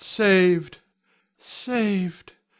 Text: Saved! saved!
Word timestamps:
Saved! 0.03 0.79
saved! 1.37 2.33